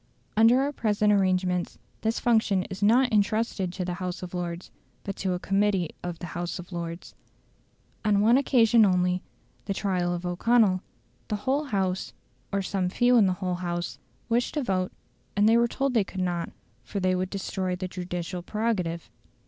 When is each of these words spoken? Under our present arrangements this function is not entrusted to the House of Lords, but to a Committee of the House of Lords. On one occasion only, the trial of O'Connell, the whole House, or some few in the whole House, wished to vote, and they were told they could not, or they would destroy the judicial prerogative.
Under 0.35 0.59
our 0.61 0.71
present 0.73 1.13
arrangements 1.13 1.77
this 2.01 2.19
function 2.19 2.63
is 2.71 2.81
not 2.81 3.13
entrusted 3.13 3.71
to 3.73 3.85
the 3.85 3.93
House 4.01 4.23
of 4.23 4.33
Lords, 4.33 4.71
but 5.03 5.15
to 5.17 5.33
a 5.33 5.39
Committee 5.39 5.91
of 6.01 6.17
the 6.17 6.25
House 6.33 6.57
of 6.57 6.71
Lords. 6.71 7.13
On 8.03 8.19
one 8.19 8.35
occasion 8.35 8.83
only, 8.83 9.21
the 9.65 9.75
trial 9.75 10.11
of 10.11 10.25
O'Connell, 10.25 10.81
the 11.27 11.35
whole 11.45 11.65
House, 11.65 12.13
or 12.51 12.63
some 12.63 12.89
few 12.89 13.15
in 13.15 13.27
the 13.27 13.33
whole 13.45 13.53
House, 13.61 13.99
wished 14.27 14.55
to 14.55 14.63
vote, 14.63 14.91
and 15.37 15.47
they 15.47 15.55
were 15.55 15.67
told 15.67 15.93
they 15.93 16.03
could 16.03 16.19
not, 16.21 16.49
or 16.95 16.99
they 16.99 17.13
would 17.13 17.29
destroy 17.29 17.75
the 17.75 17.87
judicial 17.87 18.41
prerogative. 18.41 19.07